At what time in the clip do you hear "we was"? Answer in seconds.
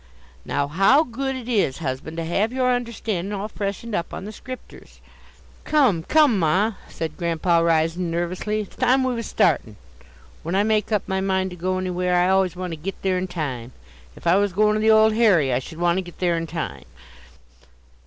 9.03-9.27